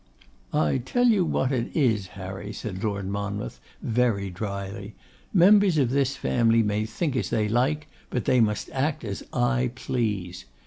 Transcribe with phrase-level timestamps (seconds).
[0.51, 4.95] 'I tell you what it is, Harry,' said Lord Monmouth, very drily,
[5.31, 9.71] 'members of this family may think as they like, but they must act as I
[9.75, 10.45] please.